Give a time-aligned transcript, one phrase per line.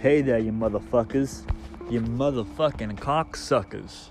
[0.00, 1.42] hey there, you motherfuckers.
[1.90, 4.08] You motherfucking cocksuckers.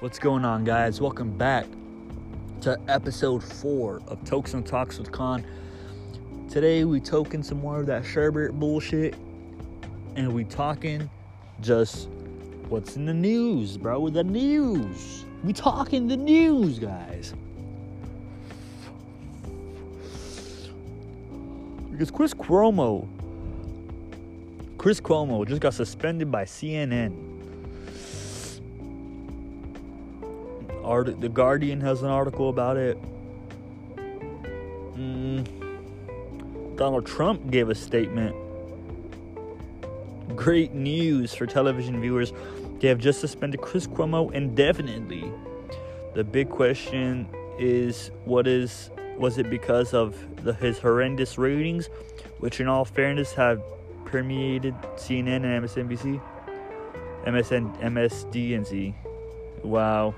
[0.00, 1.00] What's going on, guys?
[1.00, 1.66] Welcome back
[2.62, 5.46] to episode four of Tokes and Talks with Khan.
[6.50, 9.14] Today, we token some more of that sherbet bullshit,
[10.16, 11.08] and we talking
[11.60, 12.08] just
[12.68, 14.08] what's in the news, bro.
[14.08, 15.24] The news.
[15.44, 17.32] We talking the news, guys.
[21.92, 23.06] Because Chris Cuomo
[24.80, 27.12] Chris Cuomo just got suspended by CNN.
[30.82, 32.96] Art- the Guardian has an article about it.
[34.96, 35.46] Mm.
[36.78, 38.34] Donald Trump gave a statement.
[40.34, 42.32] Great news for television viewers.
[42.78, 45.30] They have just suspended Chris Cuomo indefinitely.
[46.14, 48.88] The big question is what is
[49.18, 51.90] was it because of the, his horrendous ratings,
[52.38, 53.62] which in all fairness have
[54.10, 56.20] permeated CNN and MSNBC,
[57.26, 58.94] MSN, MSDNC.
[59.62, 60.14] Wow.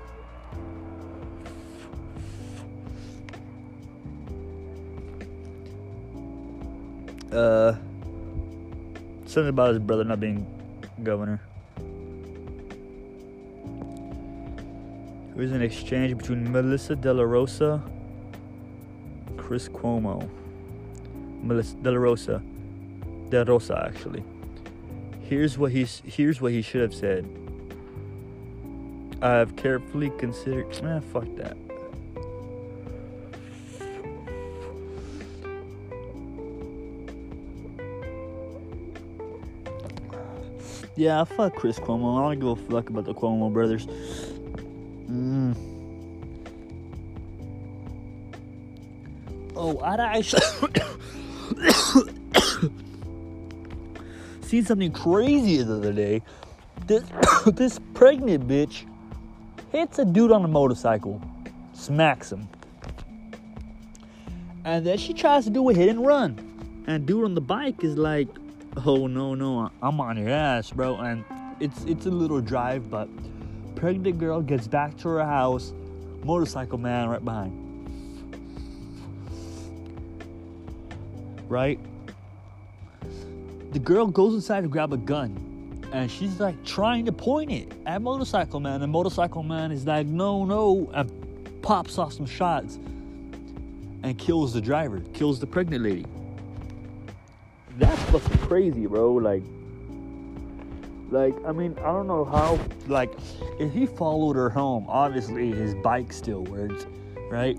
[7.31, 7.75] Uh,
[9.25, 10.45] something about his brother not being
[11.03, 11.39] governor.
[15.29, 17.81] It was an exchange between Melissa De La Rosa,
[19.37, 20.29] Chris Cuomo.
[21.41, 22.41] Melissa De La Rosa
[23.33, 24.23] De Rosa actually.
[25.27, 27.27] Here's what he's here's what he should have said.
[29.23, 31.57] I have carefully considered man, fuck that.
[40.95, 42.19] Yeah, I fuck Chris Cuomo.
[42.19, 43.87] I don't give a fuck about the Cuomo brothers.
[45.09, 45.55] Mm.
[49.55, 50.41] Oh, I'd actually
[54.53, 56.21] seen something crazy the other day.
[56.85, 57.03] This,
[57.55, 58.85] this pregnant bitch
[59.71, 61.19] hits a dude on a motorcycle,
[61.73, 62.47] smacks him.
[64.63, 66.83] And then she tries to do a hit and run.
[66.85, 68.27] And dude on the bike is like,
[68.85, 70.97] oh no, no, I'm on your ass, bro.
[70.97, 71.25] And
[71.59, 73.09] it's it's a little drive, but
[73.75, 75.73] pregnant girl gets back to her house,
[76.23, 77.59] motorcycle man right behind.
[81.49, 81.79] Right?
[83.73, 87.71] The girl goes inside to grab a gun and she's like trying to point it
[87.87, 91.11] at motorcycle man and motorcycle man is like no no and
[91.63, 92.75] pops off some shots
[94.03, 96.05] and kills the driver kills the pregnant lady.
[97.79, 99.41] That's fucking crazy bro like
[101.09, 103.11] like i mean i don't know how like
[103.59, 106.85] if he followed her home obviously his bike still works
[107.31, 107.57] right?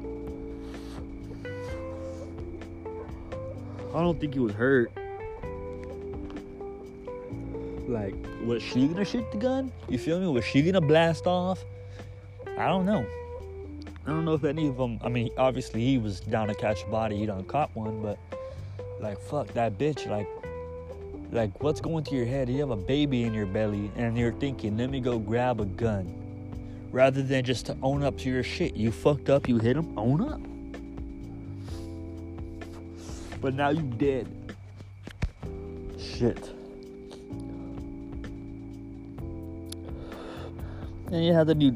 [3.93, 4.93] I don't think he was hurt
[7.95, 9.73] like, was she gonna shoot the gun?
[9.89, 10.27] You feel me?
[10.27, 11.65] Was she gonna blast off?
[12.59, 13.07] I don't know.
[14.05, 14.99] I don't know if any of them.
[15.03, 17.17] I mean, obviously he was down to catch a body.
[17.17, 18.19] He done caught one, but
[19.01, 20.11] like, fuck that bitch.
[20.11, 20.29] Like,
[21.31, 22.49] like what's going through your head?
[22.49, 25.65] You have a baby in your belly, and you're thinking, let me go grab a
[25.65, 26.13] gun,
[26.91, 28.77] rather than just to own up to your shit.
[28.77, 29.49] You fucked up.
[29.49, 29.97] You hit him.
[29.97, 30.41] Own up.
[33.41, 34.27] But now you dead.
[35.99, 36.51] Shit.
[41.15, 41.71] And you have the new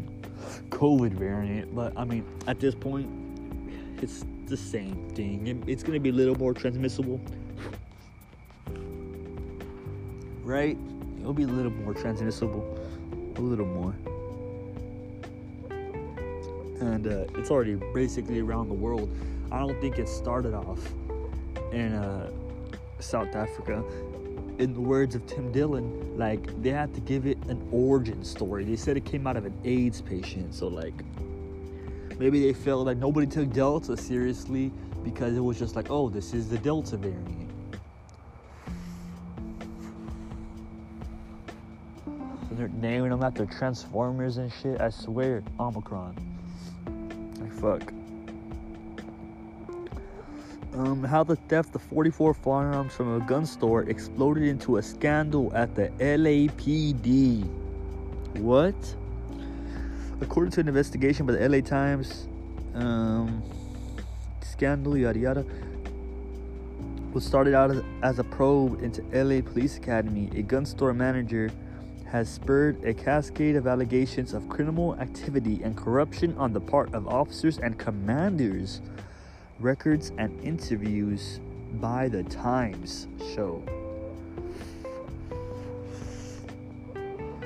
[0.71, 3.09] COVID variant, but I mean, at this point,
[4.03, 5.63] it's the same thing.
[5.69, 7.21] It's going to be a little more transmissible,
[10.43, 10.77] right?
[11.21, 12.67] It'll be a little more transmissible,
[13.37, 13.95] a little more.
[16.81, 19.09] And uh, it's already basically around the world.
[19.53, 20.81] I don't think it started off
[21.71, 22.33] in uh,
[22.99, 23.85] South Africa
[24.59, 28.65] in the words of Tim Dillon, like they had to give it an origin story.
[28.65, 30.95] They said it came out of an AIDS patient, so like
[32.19, 34.73] maybe they felt like nobody took Delta seriously
[35.05, 37.51] because it was just like, oh, this is the Delta variant.
[42.05, 44.81] So they're naming them after Transformers and shit.
[44.81, 46.17] I swear, Omicron.
[47.41, 47.98] Like fuck
[50.79, 55.53] um, how the theft of 44 firearms from a gun store exploded into a scandal
[55.55, 57.45] at the LAPD.
[58.37, 58.77] What?
[60.21, 62.29] According to an investigation by the LA Times,
[62.75, 63.43] um,
[64.43, 65.45] scandal yada yada
[67.13, 70.31] was started out as, as a probe into LA Police Academy.
[70.37, 71.51] A gun store manager
[72.09, 77.09] has spurred a cascade of allegations of criminal activity and corruption on the part of
[77.09, 78.81] officers and commanders
[79.61, 81.41] records and interviews
[81.75, 83.63] by the Times show.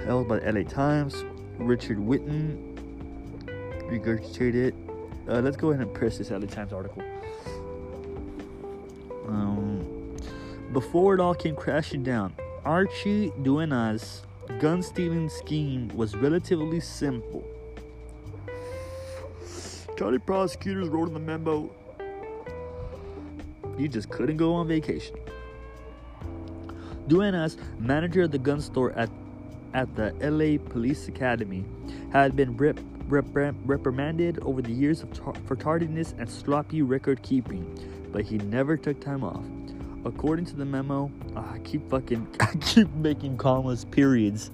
[0.04, 1.24] held by the LA Times.
[1.58, 2.68] Richard Winton
[3.88, 4.74] regurgitated.
[5.28, 7.02] Uh, let's go ahead and press this LA Times article.
[9.28, 10.16] Um,
[10.72, 14.22] before it all came crashing down, Archie Duenas'
[14.58, 17.44] gun stealing scheme was relatively simple.
[19.96, 21.70] County prosecutors wrote in the memo
[23.78, 25.16] you just couldn't go on vacation.
[27.08, 29.10] Duenas, manager of the gun store at,
[29.74, 31.64] at the LA Police Academy,
[32.12, 32.78] had been rep,
[33.08, 37.64] rep, reprimanded over the years tar- for tardiness and sloppy record keeping,
[38.12, 39.44] but he never took time off.
[40.04, 44.50] According to the memo, oh, I keep fucking, I keep making commas, periods.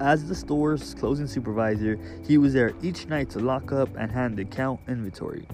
[0.00, 4.36] As the store's closing supervisor, he was there each night to lock up and hand
[4.36, 5.46] the count inventory,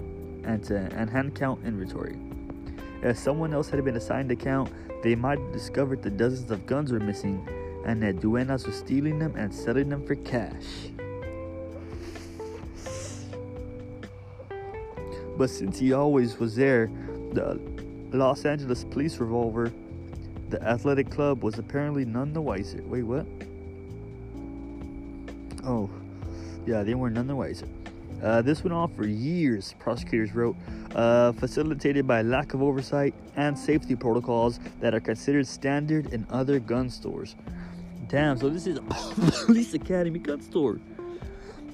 [0.45, 2.17] and to and hand count inventory.
[3.01, 4.71] If someone else had been assigned the count,
[5.03, 7.45] they might have discovered that dozens of guns were missing,
[7.85, 10.63] and that Duenas was stealing them and selling them for cash.
[15.37, 16.89] But since he always was there,
[17.33, 17.59] the
[18.13, 19.73] Los Angeles police revolver,
[20.49, 22.81] the athletic club was apparently none the wiser.
[22.83, 23.25] Wait, what?
[25.65, 25.89] Oh,
[26.65, 27.67] yeah, they were none the wiser.
[28.23, 30.55] Uh, this went on for years, prosecutors wrote,
[30.95, 36.57] uh, facilitated by lack of oversight and safety protocols that are considered standard in other
[36.57, 37.35] gun stores.
[38.07, 38.81] Damn, so this is a
[39.45, 40.79] police academy gun store.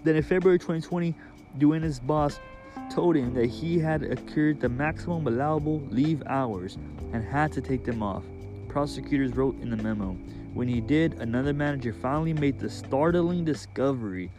[0.04, 1.14] Then in February 2020,
[1.60, 2.40] Duenas' boss
[2.90, 6.80] told him that he had accrued the maximum allowable leave hours
[7.14, 8.24] and had to take them off.
[8.70, 10.18] Prosecutors wrote in the memo.
[10.54, 14.32] When he did, another manager finally made the startling discovery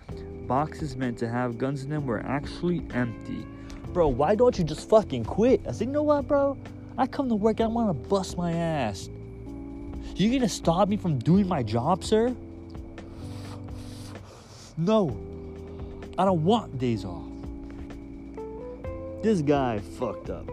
[0.51, 3.47] boxes meant to have guns in them were actually empty.
[3.93, 5.61] Bro, why don't you just fucking quit?
[5.67, 6.57] I said, you know what, bro?
[6.99, 9.09] I come to work, and I want to bust my ass.
[10.17, 12.35] You gonna stop me from doing my job, sir?
[14.77, 15.17] No.
[16.19, 17.25] I don't want days off.
[19.23, 20.51] This guy fucked up.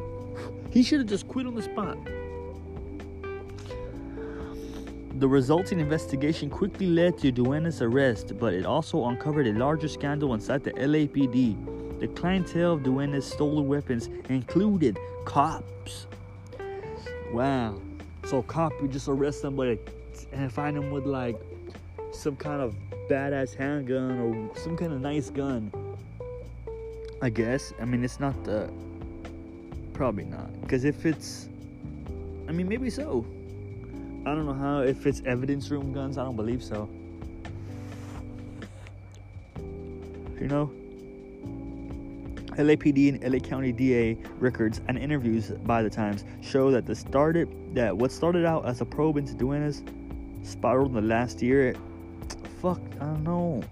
[0.69, 1.97] He should have just quit on the spot.
[5.17, 10.35] The resulting investigation quickly led to Duenas' arrest, but it also uncovered a larger scandal
[10.35, 11.99] inside the LAPD.
[11.99, 16.05] The clientele of Duenas' stolen weapons included cops.
[17.33, 17.81] Wow.
[18.27, 19.79] So cop would just arrest somebody
[20.33, 21.41] and find them with like
[22.11, 22.75] some kind of
[23.09, 25.71] badass handgun or some kind of nice gun.
[27.23, 27.73] I guess.
[27.81, 28.69] I mean, it's not the.
[29.93, 30.61] Probably not.
[30.61, 31.49] Because if it's.
[32.47, 33.25] I mean, maybe so.
[34.27, 36.17] I don't know how if it's evidence room guns.
[36.17, 36.89] I don't believe so.
[40.37, 40.69] You know,
[42.57, 47.47] LAPD and LA County DA records and interviews by the Times show that the started
[47.73, 49.81] that what started out as a probe into Duenas
[50.43, 51.73] spiraled in the last year.
[52.61, 53.63] Fuck, I don't know.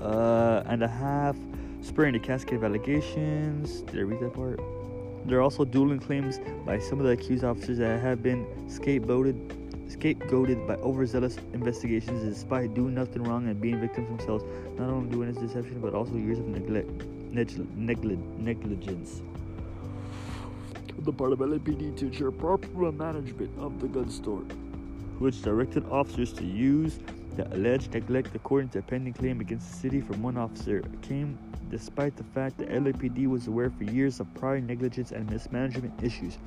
[0.00, 1.36] Uh, and a half,
[1.80, 3.82] spurring a cascade of allegations.
[3.82, 4.58] Did I read that part?
[5.26, 9.56] There are also dueling claims by some of the accused officers that have been scapegoated
[9.90, 14.44] scapegoated by overzealous investigations despite doing nothing wrong and being victims themselves,
[14.78, 16.88] not only doing this deception but also years of neglect,
[17.32, 19.22] negligence.
[20.98, 24.42] The part of LAPD to ensure proper management of the gun store,
[25.18, 26.98] which directed officers to use
[27.36, 31.38] the alleged neglect according to a pending claim against the city from one officer came
[31.70, 36.38] despite the fact that LAPD was aware for years of prior negligence and mismanagement issues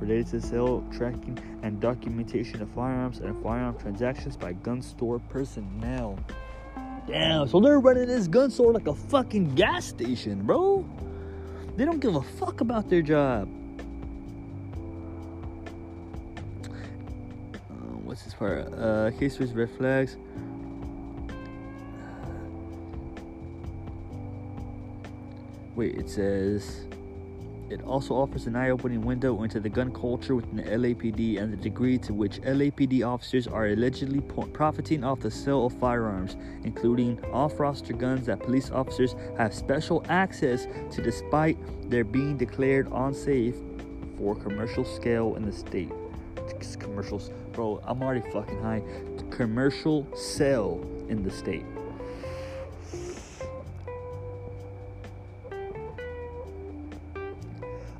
[0.00, 5.20] related to the sale, tracking, and documentation of firearms and firearm transactions by gun store
[5.28, 6.18] personnel.
[7.06, 10.84] Damn, so they're running this gun store like a fucking gas station, bro.
[11.76, 13.48] They don't give a fuck about their job.
[18.14, 18.72] What's this part?
[18.72, 20.16] Uh, with red flags.
[25.74, 26.86] Wait, it says
[27.70, 31.52] it also offers an eye opening window into the gun culture within the LAPD and
[31.52, 37.18] the degree to which LAPD officers are allegedly profiting off the sale of firearms, including
[37.32, 41.58] off roster guns that police officers have special access to despite
[41.90, 43.56] their being declared unsafe
[44.16, 45.90] for commercial scale in the state.
[46.78, 48.82] Commercials, bro, I'm already fucking high.
[49.30, 51.64] Commercial sale in the state.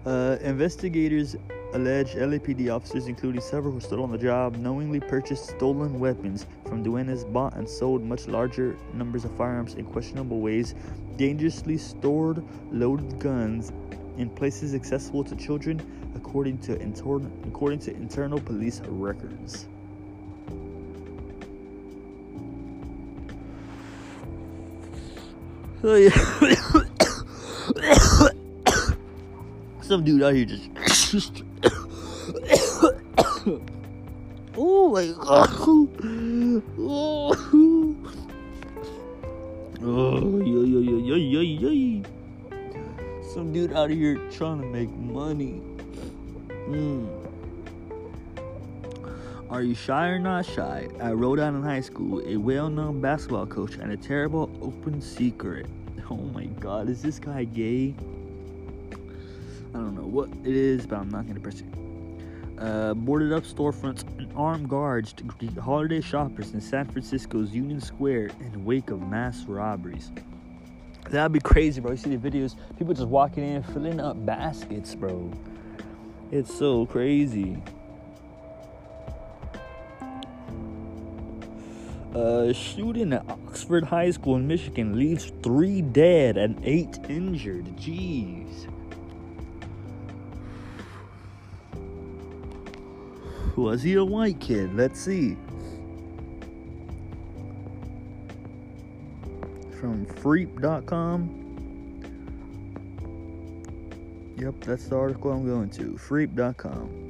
[0.07, 1.35] Uh, investigators
[1.73, 6.83] allege LAPD officers, including several who stood on the job, knowingly purchased stolen weapons from
[6.83, 10.75] Duenas, bought and sold much larger numbers of firearms in questionable ways,
[11.17, 13.73] dangerously stored loaded guns
[14.19, 15.81] in places accessible to children,
[16.15, 19.67] according to, inter- according to internal police records.
[25.85, 26.11] So yeah.
[29.83, 30.71] Some dude out here just.
[31.13, 31.43] just
[34.57, 35.51] oh my god.
[36.79, 37.37] Oh,
[39.83, 42.03] oh yo, yo, yo, yo, yo, yo.
[43.35, 45.61] Some dude out here trying to make money.
[46.69, 47.25] Mm.
[49.51, 50.89] Are you shy or not shy?
[50.99, 55.67] At Rhode Island High School, a well known basketball coach and a terrible open secret.
[56.11, 57.95] Oh my god, is this guy gay?
[58.93, 61.67] I don't know what it is, but I'm not gonna press it.
[62.59, 67.81] Uh, boarded up storefronts and armed guards to greet holiday shoppers in San Francisco's Union
[67.81, 70.13] Square in wake of mass robberies.
[71.09, 71.93] That'd be crazy, bro.
[71.93, 75.33] You see the videos, people just walking in, filling up baskets, bro.
[76.31, 77.63] It's so crazy.
[82.15, 87.67] A shooting at Oxford High School in Michigan leaves three dead and eight injured.
[87.77, 88.69] Jeez.
[93.57, 94.75] Was he a white kid?
[94.75, 95.37] Let's see.
[99.81, 101.44] From freep.com.
[104.37, 105.93] Yep, that's the article I'm going to.
[105.93, 107.03] Freep.com.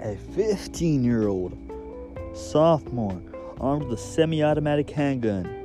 [0.00, 1.56] A 15 year old
[2.34, 3.22] sophomore
[3.60, 5.58] armed with a semi automatic handgun.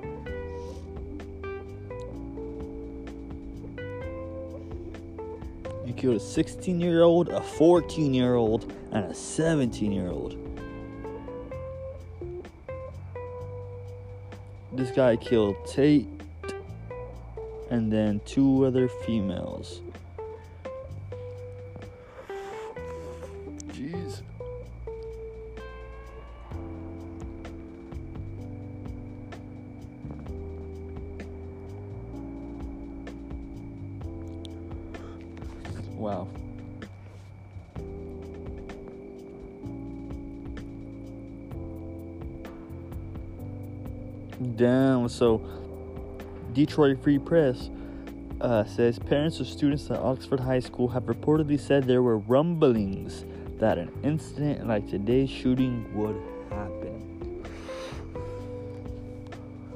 [5.86, 10.38] You killed a 16 year old, a 14 year old, and a 17 year old.
[14.74, 16.08] This guy killed Tate
[17.72, 19.82] and then two other females.
[45.18, 45.42] So,
[46.54, 47.72] Detroit Free Press
[48.40, 53.26] uh, says parents of students at Oxford High School have reportedly said there were rumblings
[53.58, 56.22] that an incident like today's shooting would
[56.52, 57.44] happen.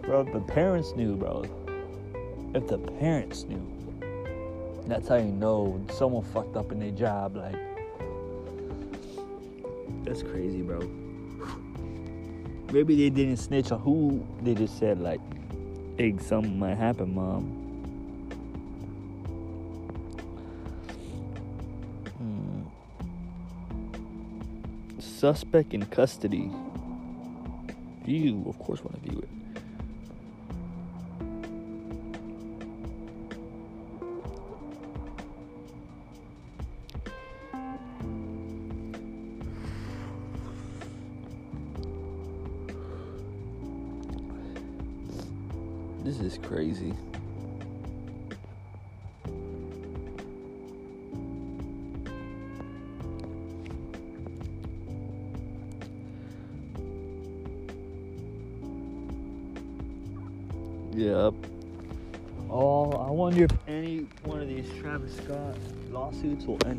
[0.03, 1.43] Bro, the parents knew, bro.
[2.53, 3.67] If the parents knew.
[4.85, 7.35] That's how you know someone fucked up in their job.
[7.35, 7.57] Like,
[10.03, 10.81] that's crazy, bro.
[12.71, 14.25] Maybe they didn't snitch on who.
[14.41, 15.19] They just said like,
[15.97, 17.43] "Hey, something might happen, mom."
[22.17, 22.61] Hmm.
[24.99, 26.49] Suspect in custody.
[28.05, 29.40] You, of course, want to view it.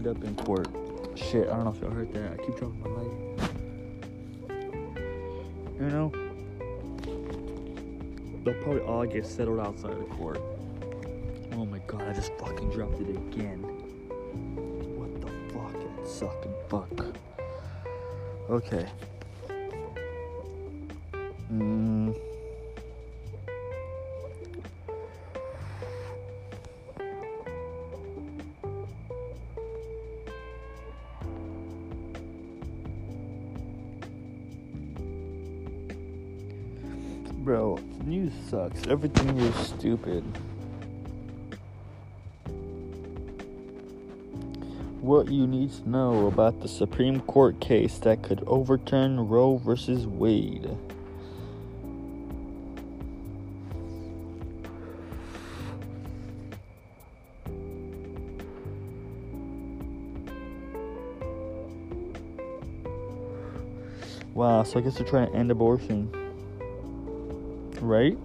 [0.06, 0.68] Up in court.
[1.14, 2.32] Shit, I don't know if y'all heard that.
[2.32, 3.10] I keep dropping my light.
[5.78, 6.12] You know?
[8.44, 10.40] They'll probably all get settled outside of court.
[11.52, 13.62] Oh my god, I just fucking dropped it again.
[14.96, 15.74] What the fuck?
[15.74, 17.16] It sucking fuck.
[18.50, 18.86] Okay.
[21.52, 22.31] Mm.
[38.52, 38.86] Sucks.
[38.86, 40.22] Everything is stupid.
[45.00, 50.06] What you need to know about the Supreme Court case that could overturn Roe versus
[50.06, 50.68] Wade.
[64.34, 66.10] Wow, so I guess they're trying to end abortion.
[67.80, 68.18] Right?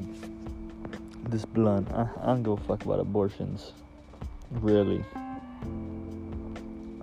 [0.00, 1.30] Hard.
[1.30, 1.92] This blunt.
[1.92, 3.72] I, I don't give a fuck about abortions.
[4.50, 5.04] Really.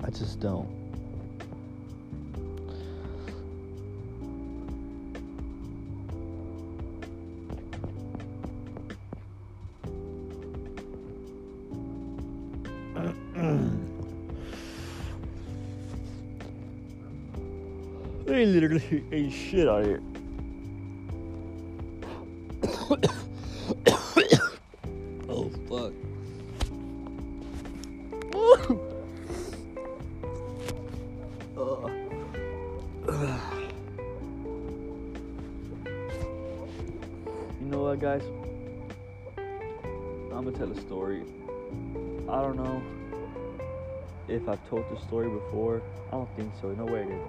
[0.04, 0.68] I just don't.
[18.26, 20.15] they literally ate shit out of here.
[44.36, 45.82] If I've told this story before.
[46.10, 46.70] I don't think so.
[46.74, 47.22] No way I did.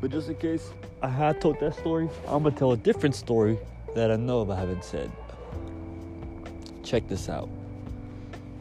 [0.00, 3.58] But just in case I had told that story, I'm gonna tell a different story
[3.94, 5.10] that I know if I haven't said.
[6.82, 7.48] Check this out.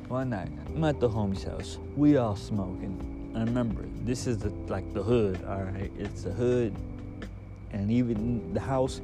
[0.08, 1.78] One night, I'm at the homie's house.
[1.96, 3.32] We all smoking.
[3.36, 5.92] And remember, this is the, like the hood, all right?
[5.98, 6.74] It's the hood,
[7.72, 9.02] and even the house.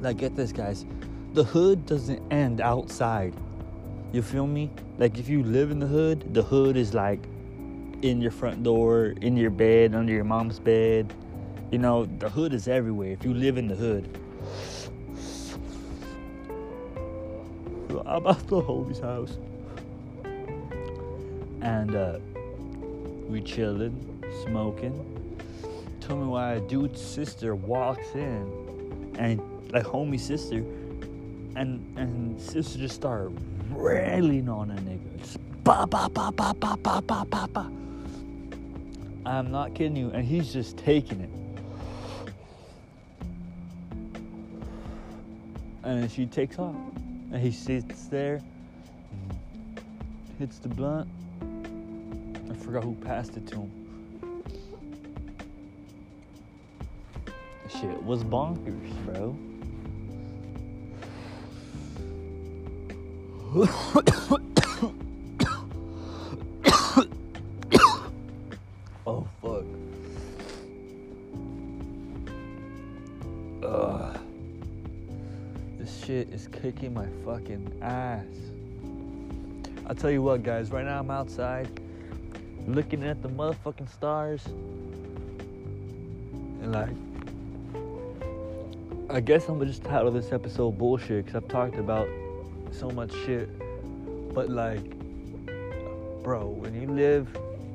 [0.00, 0.84] Like, get this, guys.
[1.34, 3.34] The hood doesn't end outside.
[4.12, 4.70] You feel me?
[4.98, 7.24] Like, if you live in the hood, the hood is like
[8.02, 11.10] in your front door, in your bed, under your mom's bed.
[11.70, 14.06] You know, the hood is everywhere if you live in the hood.
[18.04, 19.38] I'm at the homie's house.
[21.62, 22.18] And uh,
[23.26, 24.92] we chilling, smoking.
[26.00, 29.40] Tell me why a dude's sister walks in and
[29.72, 30.62] like homie sister
[31.56, 33.36] and and sister just started
[33.70, 35.18] railing on a nigga.
[35.18, 37.70] Just ba ba ba ba ba ba ba ba ba.
[39.24, 41.30] I'm not kidding you, and he's just taking it.
[45.84, 46.74] And then she takes off.
[47.32, 48.42] And he sits there,
[50.38, 51.08] hits the blunt.
[52.50, 53.70] I forgot who passed it to him.
[57.70, 59.36] Shit was bonkers, bro.
[63.54, 63.66] oh
[69.42, 69.64] fuck.
[73.62, 74.18] Ugh.
[75.78, 78.24] This shit is kicking my fucking ass.
[79.86, 81.68] I'll tell you what, guys, right now I'm outside
[82.66, 84.46] looking at the motherfucking stars.
[86.62, 86.88] And like,
[89.10, 92.08] I guess I'm gonna just title this episode bullshit because I've talked about
[92.72, 93.48] so much shit.
[94.34, 94.82] But like,
[96.22, 97.28] bro, when you live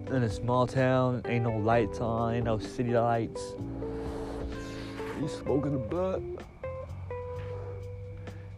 [0.08, 3.56] in a small town, ain't no lights on, ain't no city lights.
[5.20, 6.22] You smoking a butt.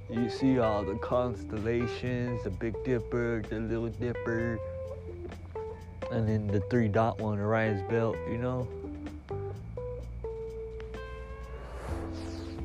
[0.09, 4.59] You see all the constellations, the Big Dipper, the Little Dipper,
[6.11, 8.67] and then the three dot one, Orion's Belt, you know?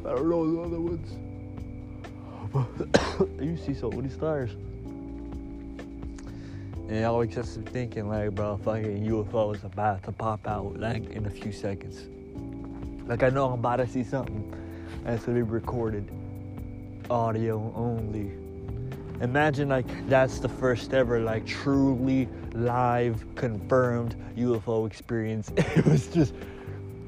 [0.07, 1.24] I don't know the other ones.
[3.41, 4.51] You see so many stars.
[6.89, 11.11] And I was just thinking like, bro, fucking UFO is about to pop out like
[11.11, 12.07] in a few seconds.
[13.09, 14.55] Like I know I'm about to see something
[15.03, 16.11] that's gonna be recorded,
[17.11, 18.33] audio only.
[19.21, 25.51] Imagine like that's the first ever like truly live confirmed UFO experience.
[25.57, 26.35] It was just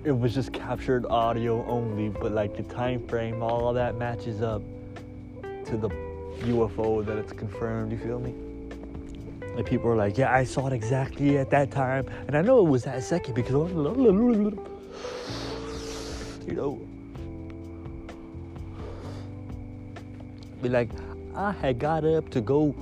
[0.04, 4.40] it was just captured audio only, but like the time frame, all of that matches
[4.40, 4.62] up
[5.66, 5.88] to the
[6.44, 8.31] UFO that it's confirmed, you feel me?
[9.57, 12.07] And people are like, yeah, I saw it exactly at that time.
[12.26, 13.72] And I know it was that second because,
[16.46, 16.81] you know,
[20.62, 20.90] be like,
[21.35, 22.74] I had got up to go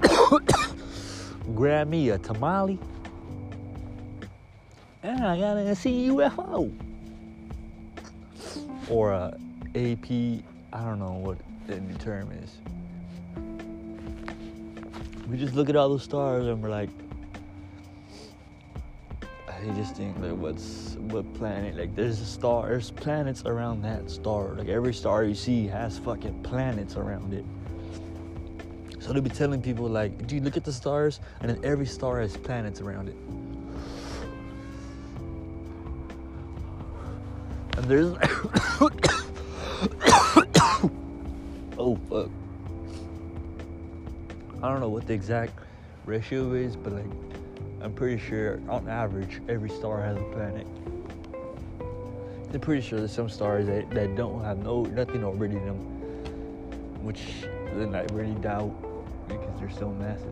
[1.54, 2.78] grab me a tamale.
[5.02, 6.72] And I got to see UFO.
[8.88, 9.38] Or a
[9.74, 10.10] AP,
[10.72, 12.58] I don't know what the term is
[15.28, 16.90] we just look at all those stars and we're like
[19.48, 24.10] I just think like what's what planet like there's a star there's planets around that
[24.10, 27.44] star like every star you see has fucking planets around it
[28.98, 32.20] so they'll be telling people like dude look at the stars and then every star
[32.20, 33.16] has planets around it
[37.76, 38.16] and there's
[41.82, 42.30] oh fuck
[44.62, 45.58] I don't know what the exact
[46.04, 47.04] ratio is, but like
[47.80, 50.68] I'm pretty sure, on average, every star has a planet.
[52.52, 55.76] I'm pretty sure there's some stars that, that don't have no nothing already in them,
[57.02, 57.20] which
[57.74, 58.72] then I really doubt
[59.26, 60.30] because they're so massive.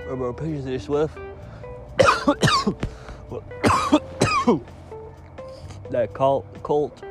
[0.00, 1.29] Remember pictures of this with
[5.90, 7.02] that cult cult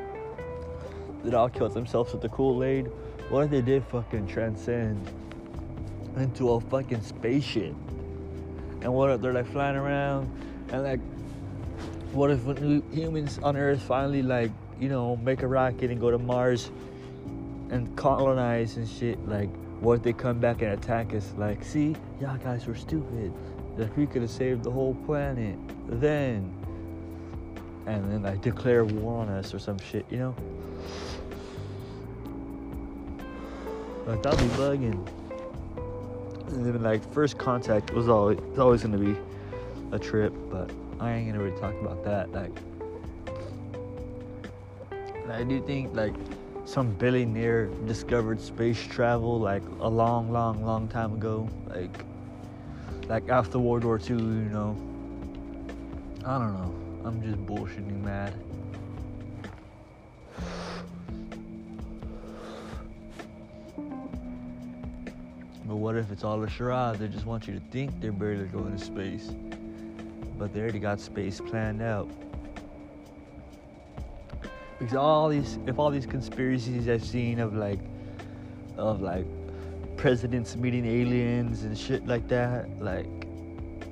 [1.23, 2.91] that all killed themselves with the Kool-Aid.
[3.29, 5.09] What if they did fucking transcend
[6.15, 7.73] into a fucking spaceship?
[8.81, 10.29] And what if they're like flying around
[10.71, 10.99] and like
[12.11, 12.41] what if
[12.93, 16.71] humans on Earth finally like, you know, make a rocket and go to Mars
[17.69, 19.27] and colonize and shit?
[19.27, 21.33] Like, what if they come back and attack us?
[21.37, 23.33] Like, see, y'all guys were stupid.
[23.79, 26.53] Like we could have saved the whole planet then.
[27.85, 30.35] And then like declare war on us or some shit, you know?
[34.05, 35.07] Like that'd be bugging.
[36.49, 39.15] And then like first contact was always always gonna be
[39.93, 42.31] a trip, but I ain't gonna really talk about that.
[42.33, 42.51] Like
[45.31, 46.15] I do think like
[46.65, 51.47] some billionaire discovered space travel like a long, long, long time ago.
[51.67, 52.08] Like
[53.09, 54.77] like after World War II, you know.
[56.23, 56.75] I don't know.
[57.03, 58.33] I'm just bullshitting mad.
[65.65, 66.99] But what if it's all a charade?
[66.99, 69.31] They just want you to think they're barely going to space.
[70.37, 72.09] But they already got space planned out.
[74.77, 77.79] Because all these if all these conspiracies I've seen of like
[78.77, 79.25] of like
[79.99, 83.05] presidents meeting aliens and shit like that, like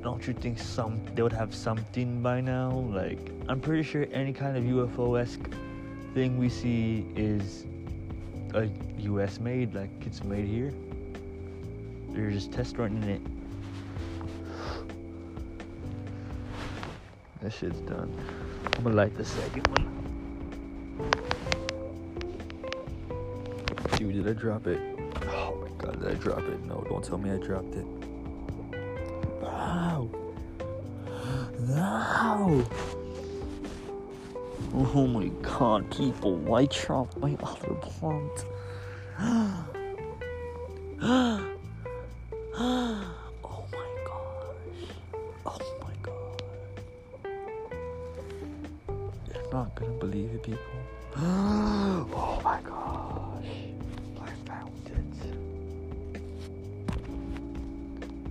[0.01, 2.71] don't you think some they would have something by now?
[2.71, 5.49] Like I'm pretty sure any kind of UFO esque
[6.13, 7.65] thing we see is
[8.53, 10.73] a US made, like it's made here.
[12.11, 13.21] They're just test running it.
[17.41, 18.17] That shit's done.
[18.77, 19.87] I'm gonna light the second one.
[23.97, 24.96] Dude, did I drop it?
[25.88, 26.65] Oh god, did I drop it?
[26.65, 27.86] No, don't tell me I dropped it.
[29.41, 30.10] Wow.
[31.60, 32.65] Wow.
[34.73, 38.45] Oh my god, people, why chop my other plant?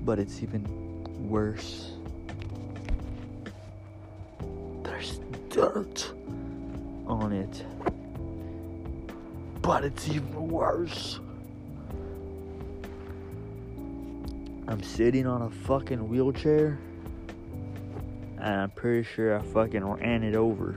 [0.06, 0.64] But it's even
[1.28, 1.90] worse.
[4.84, 5.18] There's
[5.50, 6.12] dirt
[7.08, 7.64] on it.
[9.60, 11.18] But it's even worse.
[14.68, 16.78] I'm sitting on a fucking wheelchair
[18.38, 20.76] and I'm pretty sure I fucking ran it over.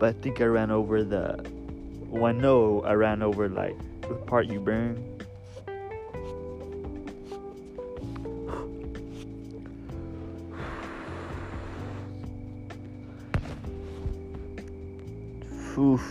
[0.00, 1.59] but I think I ran over the.
[2.10, 4.98] Well, I know I ran over like the part you burn.
[15.78, 16.02] Oof.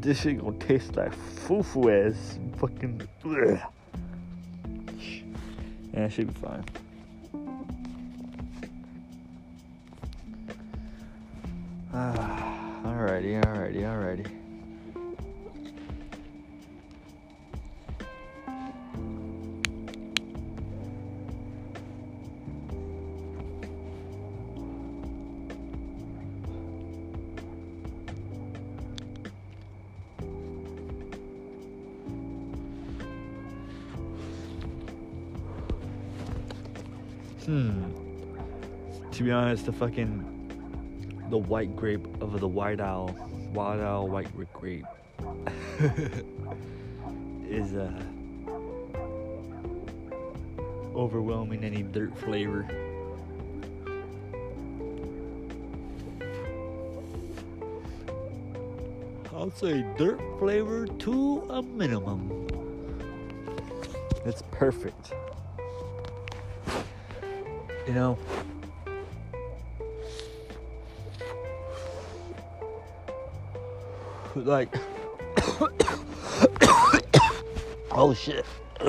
[0.00, 3.08] This shit gonna taste like fufu ass fucking.
[3.24, 3.64] Yeah,
[5.94, 6.64] it should be fine.
[37.46, 37.82] Hmm.
[39.12, 40.26] To be honest, the fucking
[41.30, 43.14] the white grape of the white owl,
[43.54, 44.84] wild owl white grape
[47.48, 48.02] is uh,
[50.94, 52.68] overwhelming any dirt flavor.
[59.32, 62.46] I'll say dirt flavor to a minimum.
[64.26, 65.14] It's perfect.
[67.90, 68.18] You know,
[74.36, 74.72] like
[77.90, 78.46] oh shit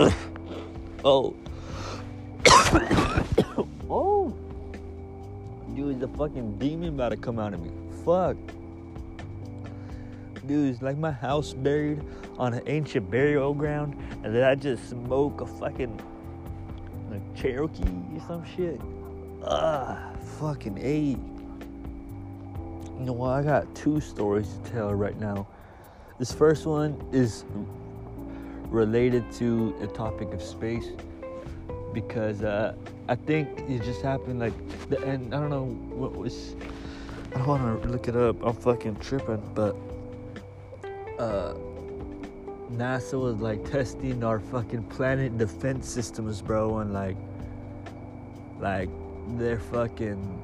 [1.04, 1.34] oh
[3.90, 4.32] oh
[5.76, 7.72] dude, the fucking demon about to come out of me.
[8.06, 8.38] Fuck.
[10.46, 12.04] Dude, it's like my house buried
[12.38, 16.00] on an ancient burial ground, and then I just smoke a fucking
[17.42, 18.80] Cherokee or some shit.
[19.44, 21.18] Ah, fucking eight.
[23.00, 23.32] You know what?
[23.32, 25.48] I got two stories to tell right now.
[26.20, 27.46] This first one is
[28.70, 30.90] related to the topic of space
[31.94, 32.76] because uh,
[33.08, 34.54] I think it just happened like,
[34.90, 36.56] the, and I don't know what was.
[37.34, 38.36] I don't want to look it up.
[38.44, 39.76] I'm fucking tripping, but
[41.18, 41.56] uh,
[42.72, 47.18] NASA was like testing our fucking planet defense systems, bro, and like,
[48.62, 48.90] like
[49.38, 50.40] they're fucking,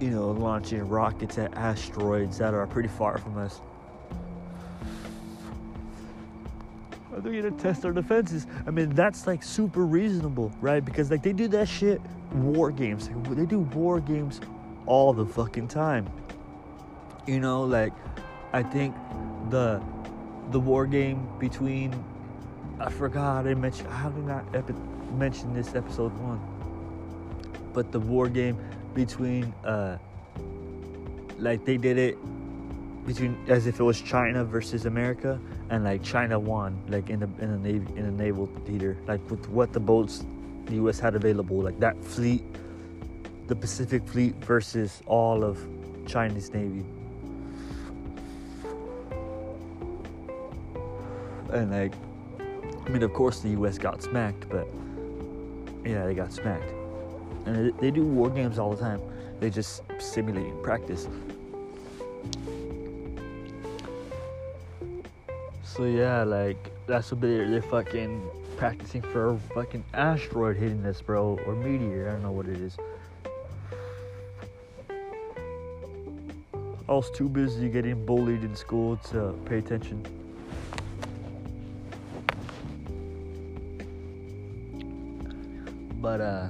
[0.00, 3.60] you know, launching rockets at asteroids that are pretty far from us.
[7.22, 8.46] they're gonna test our defenses.
[8.66, 10.84] I mean, that's like super reasonable, right?
[10.84, 12.00] Because like they do that shit
[12.34, 13.10] war games.
[13.30, 14.40] They do war games
[14.86, 16.08] all the fucking time.
[17.26, 17.92] You know, like
[18.52, 18.96] I think
[19.50, 19.80] the
[20.50, 21.92] the war game between
[22.80, 24.74] I forgot I mentioned how did I epi-
[25.12, 26.40] mention this episode one,
[27.72, 28.58] but the war game
[28.94, 29.98] between uh
[31.38, 32.16] like they did it
[33.06, 37.28] between as if it was China versus America, and like China won, like in the
[37.40, 40.24] in the navy in the naval theater, like with what the boats
[40.66, 41.00] the U.S.
[41.00, 42.44] had available, like that fleet,
[43.48, 45.58] the Pacific Fleet versus all of
[46.06, 46.84] Chinese navy,
[51.52, 51.92] and like,
[52.86, 53.78] I mean, of course the U.S.
[53.78, 54.68] got smacked, but
[55.84, 56.70] yeah, they got smacked,
[57.46, 59.00] and they, do war games all the time.
[59.40, 61.08] They just simulate and practice.
[65.64, 68.22] So yeah, like that's what they're they're fucking
[68.56, 72.08] practicing for a fucking asteroid hitting us, bro, or meteor.
[72.08, 72.76] I don't know what it is.
[76.88, 80.21] I was too busy getting bullied in school to pay attention.
[86.12, 86.48] But uh,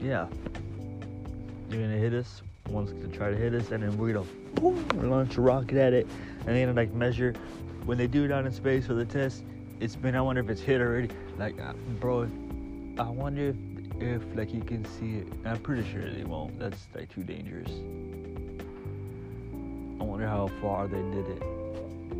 [0.00, 0.26] yeah,
[1.70, 2.42] you're gonna hit us.
[2.66, 5.92] One's gonna try to hit us, and then we're gonna boom, launch a rocket at
[5.92, 6.08] it,
[6.40, 7.34] and then like measure
[7.84, 9.44] when they do it out in space for the test,
[9.78, 10.16] it's been.
[10.16, 11.08] I wonder if it's hit already.
[11.38, 12.22] Like, uh, bro,
[12.98, 13.56] I wonder if,
[14.02, 15.28] if like you can see it.
[15.44, 16.58] I'm pretty sure they won't.
[16.58, 17.70] That's like too dangerous.
[20.00, 21.42] I wonder how far they did it.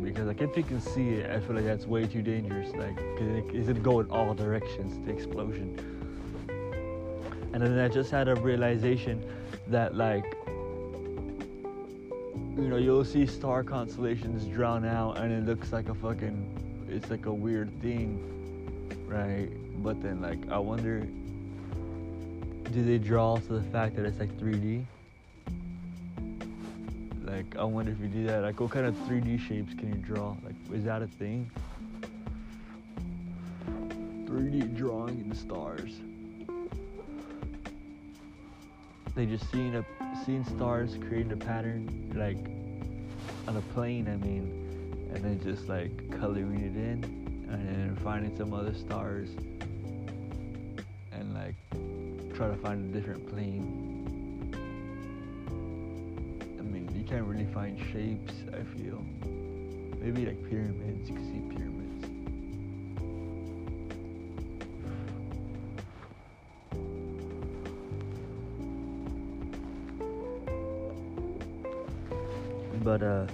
[0.01, 2.71] Because like if you can see it, I feel like that's way too dangerous.
[2.71, 5.05] Like, cause it, it's gonna go in all directions.
[5.05, 5.93] The explosion.
[7.53, 9.23] And then I just had a realization
[9.67, 10.25] that like
[12.55, 17.09] you know, you'll see star constellations drown out and it looks like a fucking, it's
[17.09, 18.19] like a weird thing,
[19.07, 19.49] right?
[19.81, 20.99] But then, like, I wonder,
[22.71, 24.85] do they draw to the fact that it's like 3D?
[27.23, 28.43] Like, I wonder if you do that.
[28.43, 30.35] Like, what kind of 3D shapes can you draw?
[30.45, 31.49] Like, is that a thing?
[34.25, 35.91] 3D drawing in the stars.
[39.15, 39.85] They just seen a
[40.25, 42.37] seeing stars, creating a pattern, like
[43.47, 47.03] on a plane, I mean, and then just like coloring it in,
[47.47, 49.29] and then finding some other stars,
[51.11, 51.53] and like
[52.35, 53.91] try to find a different plane.
[56.57, 58.33] I mean, you can't really find shapes.
[58.51, 58.99] I feel
[59.99, 61.07] maybe like pyramids.
[61.07, 61.72] You can see pyramids.
[72.83, 73.27] But uh,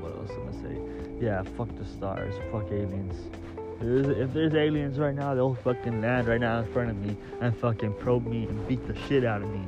[0.00, 0.78] what else am I say?
[1.20, 3.16] Yeah, fuck the stars, fuck aliens.
[3.80, 7.16] There's, if there's aliens right now, they'll fucking land right now in front of me
[7.40, 9.66] and fucking probe me and beat the shit out of me.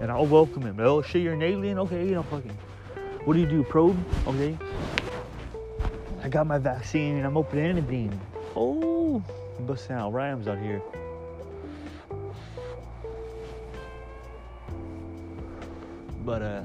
[0.00, 0.80] And I'll welcome him.
[0.80, 1.78] Oh shit, you're an alien?
[1.80, 2.56] Okay, you know, fucking.
[3.26, 3.62] What do you do?
[3.64, 3.98] Probe?
[4.26, 4.56] Okay.
[6.22, 8.18] I got my vaccine and I'm open to anything.
[8.56, 9.22] Oh,
[9.60, 10.80] busting out rhymes out here.
[16.24, 16.62] But uh.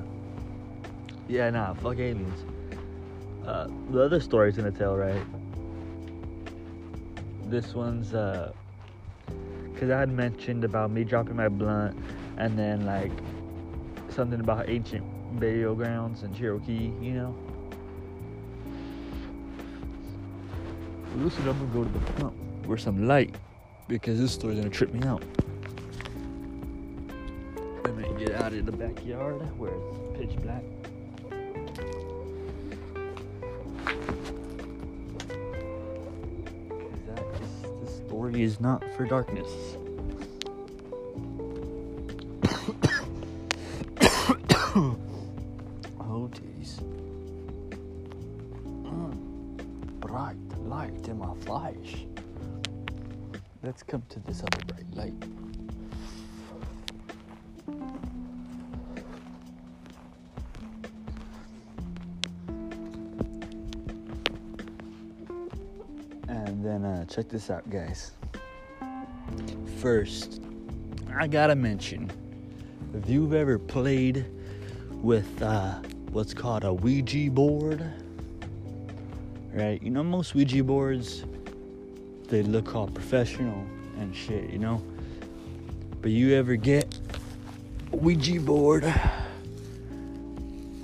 [1.29, 2.43] Yeah, nah, fuck aliens.
[3.45, 5.21] Uh, the other story's gonna tell, right?
[7.45, 8.51] This one's, uh,
[9.79, 11.95] cause I had mentioned about me dropping my blunt
[12.37, 13.11] and then, like,
[14.09, 15.05] something about ancient
[15.39, 17.35] burial grounds and Cherokee, you know?
[21.17, 22.33] Listen, I'm gonna go to the front
[22.65, 23.35] where some light
[23.87, 25.23] because this story's gonna trip me out.
[27.83, 29.73] Let me get out of the backyard where
[30.15, 30.63] it's pitch black.
[38.29, 39.49] poverty is not for darkness.
[45.99, 46.79] oh, jeez.
[48.83, 49.15] Mm.
[49.99, 52.05] Bright light in my flesh.
[53.63, 55.38] Let's come to this other bright light.
[67.19, 68.11] Check this out, guys.
[69.81, 70.41] First,
[71.13, 72.09] I gotta mention
[72.93, 74.25] if you've ever played
[74.89, 77.83] with uh, what's called a Ouija board,
[79.51, 79.83] right?
[79.83, 81.25] You know, most Ouija boards
[82.29, 83.65] they look all professional
[83.97, 84.81] and shit, you know.
[86.01, 86.97] But you ever get
[87.91, 88.83] Ouija board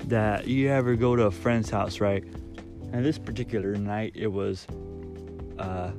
[0.08, 2.26] that you ever go to a friend's house, right?
[2.91, 4.67] And this particular night, it was
[5.58, 5.91] uh,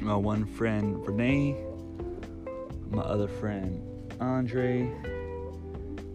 [0.00, 1.56] my one friend Renee,
[2.90, 3.82] my other friend
[4.20, 4.82] Andre.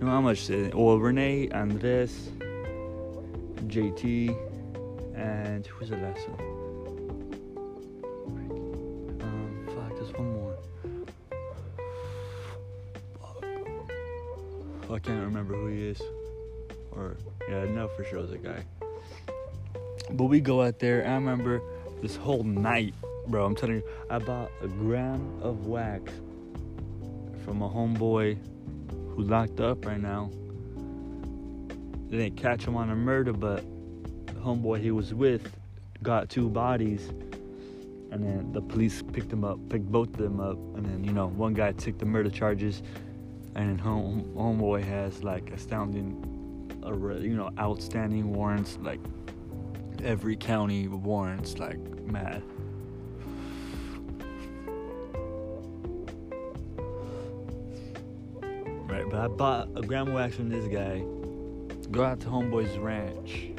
[0.02, 0.50] Know how much?
[0.50, 2.30] Well, Renee, Andres,
[3.68, 4.36] JT,
[5.16, 6.42] and who's the last one?
[9.22, 10.58] Um, fuck, one more.
[14.92, 16.02] I can't remember who he is.
[16.92, 17.18] Or,
[17.50, 18.64] yeah, I know for sure it's a guy.
[20.12, 21.62] But we go out there, I remember
[22.02, 22.94] this whole night,
[23.28, 23.46] bro.
[23.46, 26.12] I'm telling you, I bought a gram of wax
[27.44, 28.38] from a homeboy
[29.16, 30.32] who locked up right now.
[32.10, 33.64] They didn't catch him on a murder, but
[34.28, 35.52] the homeboy he was with
[36.04, 37.10] got two bodies.
[38.12, 41.12] And then the police picked them up, picked both of them up, and then you
[41.12, 42.82] know one guy took the murder charges,
[43.56, 46.16] and then home homeboy has like astounding,
[46.86, 49.02] uh, you know, outstanding warrants, like
[50.04, 52.42] every county warrants, like mad.
[59.16, 61.00] But I bought a gram wax from this guy.
[61.90, 63.52] Go out to Homeboy's ranch.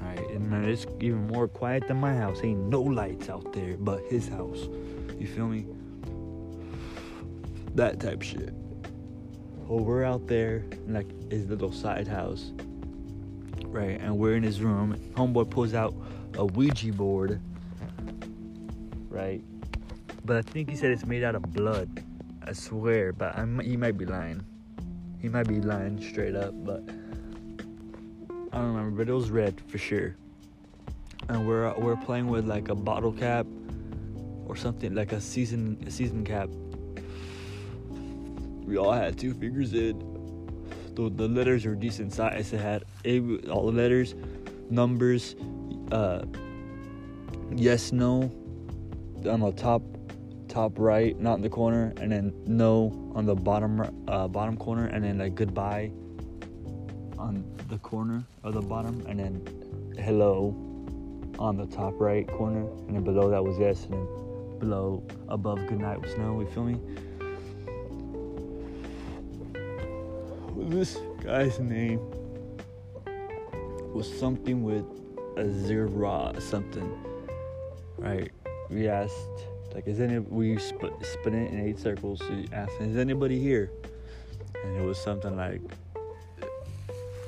[0.00, 2.40] Right, and then it's even more quiet than my house.
[2.42, 4.66] Ain't no lights out there but his house.
[5.18, 5.66] You feel me?
[7.74, 8.54] That type shit.
[9.66, 12.52] Well, we're out there, in like his little side house.
[13.66, 14.96] Right, and we're in his room.
[15.16, 15.94] Homeboy pulls out
[16.38, 17.42] a Ouija board.
[19.10, 19.42] Right,
[20.24, 22.02] but I think he said it's made out of blood.
[22.42, 24.46] I swear, but I he might be lying.
[25.24, 26.82] He might be lying straight up, but
[28.52, 29.02] I don't remember.
[29.02, 30.16] But it was red for sure.
[31.30, 33.46] And we're we're playing with like a bottle cap
[34.44, 36.50] or something like a season a season cap.
[38.66, 39.98] We all had two fingers in.
[40.94, 42.52] The, the letters were decent size.
[42.52, 44.14] It had a, all the letters,
[44.68, 45.36] numbers,
[45.90, 46.26] uh,
[47.50, 48.30] yes, no
[49.26, 49.80] on the top
[50.54, 54.86] top right, not in the corner, and then no on the bottom uh, bottom corner,
[54.86, 55.90] and then like goodbye
[57.18, 59.42] on the corner of the bottom, and then
[59.98, 60.54] hello
[61.40, 65.58] on the top right corner, and then below that was yes, and then below above
[65.66, 66.40] goodnight was no.
[66.40, 66.78] You feel me?
[70.70, 71.98] This guy's name
[73.92, 74.84] was something with
[75.36, 76.96] a zero something,
[77.98, 78.30] right?
[78.70, 80.92] We asked like, is any we spin
[81.34, 82.20] it in eight circles?
[82.20, 82.46] So you
[82.90, 83.70] is anybody here?
[84.62, 85.60] And it was something like,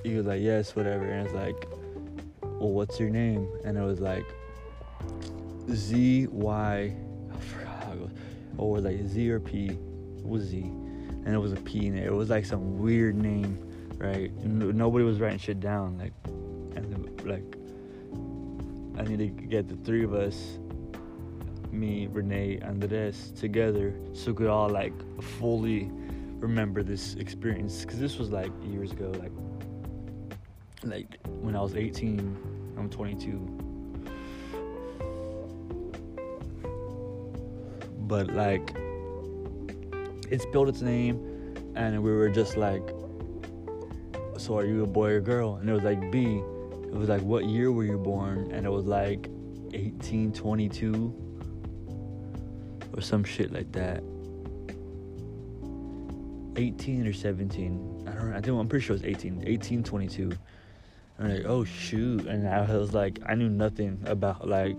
[0.02, 1.04] he was like, yes, whatever.
[1.04, 1.66] And it's like,
[2.42, 3.48] well, what's your name?
[3.64, 4.24] And it was like,
[5.70, 6.94] Z Y.
[7.32, 7.96] I forgot.
[8.56, 9.66] Or like Z or P.
[9.66, 12.06] It was Z, and it was a P in it.
[12.06, 13.58] It was like some weird name,
[13.98, 14.32] right?
[14.44, 15.98] Nobody was writing shit down.
[15.98, 16.12] Like,
[16.76, 17.56] and like,
[18.98, 20.58] I need to get the three of us
[21.76, 25.90] me, Renee, and the rest together so we could all like fully
[26.38, 29.32] remember this experience because this was like years ago, like
[30.84, 33.38] like when I was 18, I'm 22.
[38.00, 38.74] But like
[40.30, 42.82] it spilled its name and we were just like
[44.38, 45.56] so are you a boy or girl?
[45.56, 46.42] And it was like B.
[46.82, 48.50] It was like what year were you born?
[48.52, 49.28] And it was like
[49.72, 51.25] 1822
[52.96, 54.02] or some shit like that.
[56.56, 58.04] 18 or 17.
[58.06, 58.36] I don't know.
[58.36, 59.44] I think I'm pretty sure it was 18.
[59.46, 60.22] 18, 22.
[60.22, 60.38] And
[61.18, 62.26] I'm like, oh shoot.
[62.26, 64.76] And I was like, I knew nothing about like,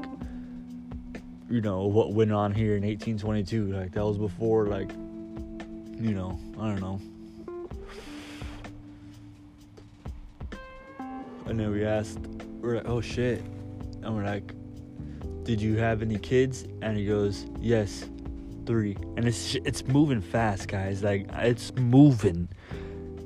[1.50, 3.72] you know, what went on here in 1822.
[3.72, 4.90] Like that was before like,
[6.00, 7.00] you know, I don't know.
[11.46, 12.20] And then we asked,
[12.60, 13.40] we're like, oh shit.
[14.04, 14.52] And we're like,
[15.48, 16.66] did you have any kids?
[16.82, 18.06] And he goes, yes,
[18.66, 18.98] three.
[19.16, 21.02] And it's it's moving fast, guys.
[21.02, 22.50] Like it's moving.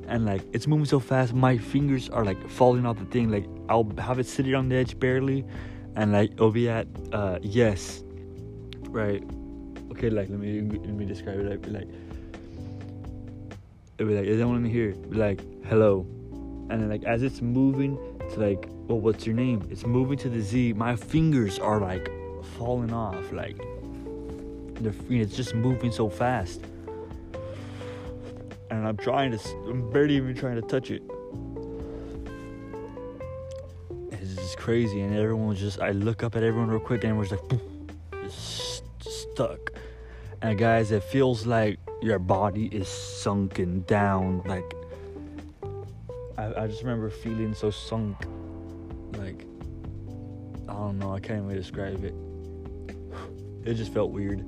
[0.07, 3.45] and like it's moving so fast my fingers are like falling off the thing like
[3.69, 5.45] i'll have it sitting on the edge barely
[5.95, 8.03] and like it'll be at uh yes
[8.89, 9.24] right
[9.91, 11.89] okay like let me let me describe it like like
[13.97, 14.91] it'll be like is anyone here
[15.24, 16.05] like hello
[16.69, 17.95] and then like as it's moving
[18.34, 22.11] to like well what's your name it's moving to the z my fingers are like
[22.57, 23.57] falling off like
[24.81, 26.61] the it's just moving so fast
[28.71, 31.03] and I'm trying to, I'm barely even trying to touch it.
[34.11, 37.11] It's just crazy, and everyone was just, I look up at everyone real quick, and
[37.11, 39.73] everyone's like, just stuck.
[40.41, 44.41] And guys, it feels like your body is sunken down.
[44.45, 44.73] Like,
[46.37, 48.17] I, I just remember feeling so sunk.
[50.82, 52.15] Don't know, I can't even describe it.
[53.63, 54.43] It just felt weird.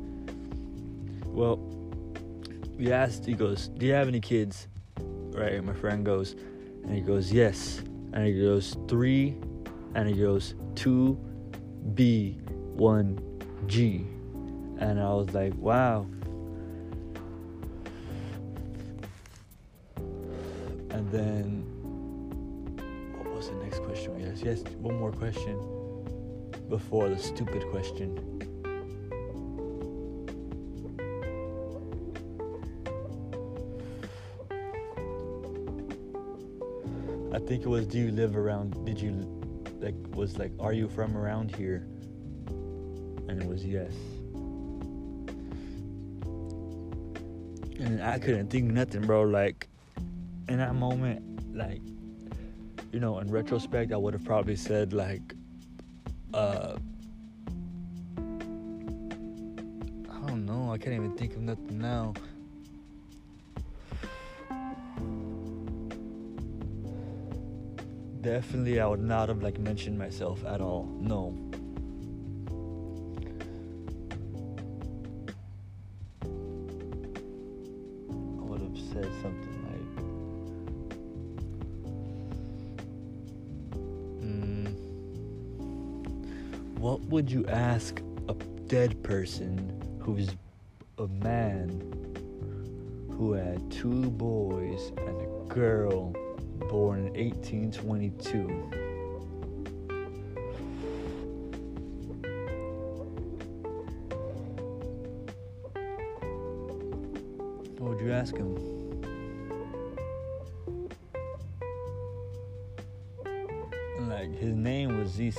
[1.27, 1.57] Well,
[2.75, 4.67] we asked, he goes, Do you have any kids?
[4.97, 6.33] Right, and my friend goes,
[6.83, 7.83] and he goes, Yes.
[8.13, 9.37] And he goes, Three,
[9.93, 11.19] and he goes, Two,
[11.93, 12.39] B,
[12.73, 13.19] one,
[13.67, 14.07] G.
[14.79, 16.07] And I was like, Wow.
[20.89, 21.61] And then,
[23.17, 24.43] what was the next question we asked?
[24.43, 25.72] Yes, one more question
[26.73, 28.17] before the stupid question.
[37.31, 39.11] I think it was do you live around did you
[39.81, 41.85] like was like are you from around here?
[43.27, 43.93] And it was yes.
[47.79, 49.21] And I couldn't think nothing, bro.
[49.21, 49.67] Like
[50.49, 51.81] in that moment, like
[52.91, 55.35] you know, in retrospect, I would have probably said like,
[56.33, 56.77] uh,
[60.09, 60.71] I don't know.
[60.71, 62.13] I can't even think of nothing now.
[68.23, 70.87] definitely I would not have like mentioned myself at all.
[70.99, 71.52] No.
[87.13, 88.33] Would you ask a
[88.65, 90.29] dead person who's
[90.97, 91.69] a man
[93.11, 96.11] who had two boys and a girl
[96.71, 98.82] born in 1822.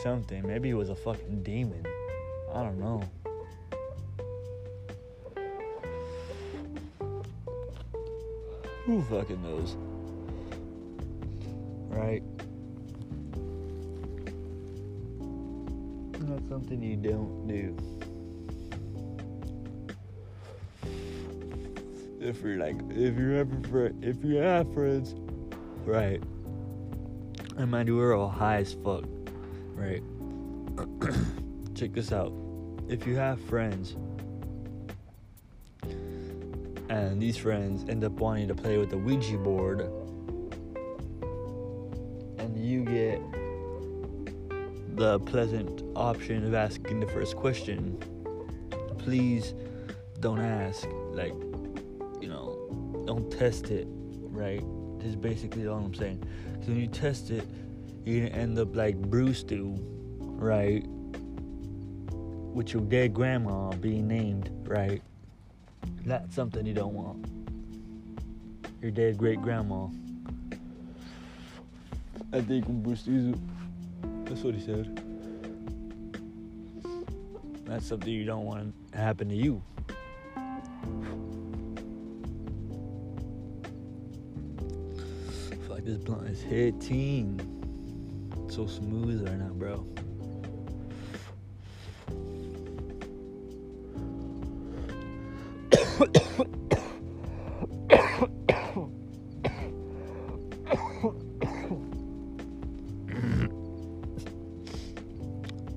[0.04, 0.46] Something.
[0.46, 1.84] Maybe he was a fucking demon.
[2.54, 3.02] I don't know.
[8.84, 9.76] Who fucking knows?
[11.94, 12.22] right?
[16.18, 17.76] That's something you don't do.
[22.20, 25.14] If you're like, if you're ever, if you have friends,
[25.84, 26.22] right?
[27.56, 29.04] And mind you, we're all high as fuck,
[29.74, 30.02] right?
[31.74, 32.32] Check this out.
[32.88, 33.96] If you have friends,
[36.88, 39.80] and these friends end up wanting to play with the Ouija board
[42.38, 43.20] and you get
[44.96, 47.98] the pleasant option of asking the first question,
[48.98, 49.54] please
[50.20, 50.86] don't ask.
[51.10, 51.34] Like,
[52.20, 54.62] you know, don't test it, right?
[54.98, 56.22] This is basically all I'm saying.
[56.52, 57.46] Because when you test it,
[58.04, 59.76] you're gonna end up like Bruce do,
[60.18, 60.84] right?
[62.54, 65.02] With your dead grandma being named, right?
[66.04, 67.26] That's something you don't want.
[68.82, 69.88] Your dead great grandma.
[72.32, 73.34] I think Bruce Lee
[74.24, 75.00] that's what he said.
[77.64, 79.62] That's something you don't want to happen to you.
[85.68, 87.53] Like this blunt is hitting.
[88.54, 89.84] So smooth right now, bro.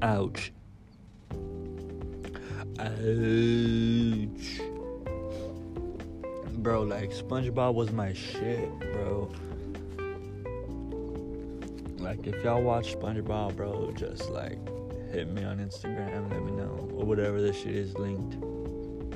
[0.04, 0.52] Ouch.
[2.78, 2.92] Ouch.
[6.60, 9.32] Bro, like SpongeBob was my shit, bro.
[12.18, 14.58] Like if y'all watch SpongeBob, bro, just like
[15.12, 16.90] hit me on Instagram, let me know.
[16.94, 18.38] Or whatever this shit is linked.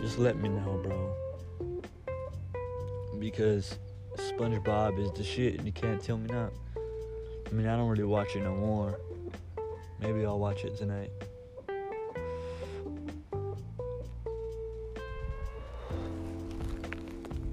[0.02, 1.16] Just let me know, bro.
[3.20, 3.78] Because
[4.16, 6.52] SpongeBob is the shit, and you can't tell me not.
[7.48, 9.00] I mean, I don't really watch it no more.
[10.00, 11.12] Maybe I'll watch it tonight.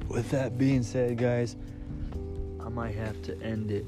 [0.08, 1.56] With that being said, guys,
[2.60, 3.86] I might have to end it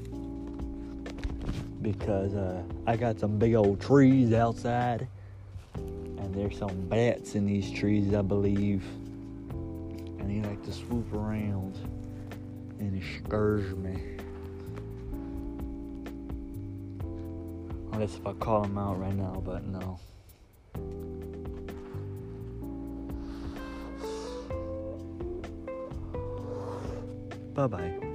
[1.81, 5.07] because uh, I got some big old trees outside,
[5.75, 8.83] and there's some bats in these trees, I believe,
[10.19, 11.75] and they like to swoop around
[12.79, 13.99] and scares me.
[17.93, 19.99] Unless if I call them out right now, but no.
[27.53, 28.10] Bye bye.